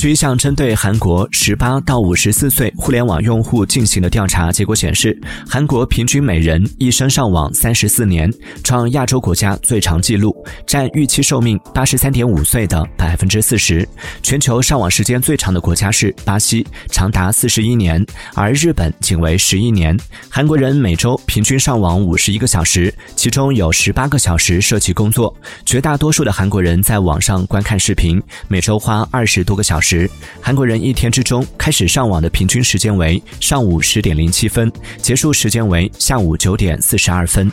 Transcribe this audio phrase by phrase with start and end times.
[0.00, 5.14] 据一项针对韩国十八到五十四岁互联网用户进行的调查结果显示，
[5.46, 8.32] 韩国平均每人一生上网三十四年，
[8.64, 10.34] 创亚洲国家最长纪录，
[10.66, 13.86] 占预期寿命八十三点五岁的百分之四十。
[14.22, 18.02] 全球上网时间最长的国家是巴西，长达四十一年，
[18.34, 19.94] 而日本仅为十一年。
[20.30, 25.36] 韩国人每周平均上网五十一个小时，其中有十八个小时涉及工作。
[25.66, 29.89] 绝大多数的韩国人在网上观看视频，每周花二十多个小时。
[29.90, 30.08] 时，
[30.40, 37.50] 韩国人一天之中开始上网的平均时间为上午十点零七分，结束时间为下午九点四十二分。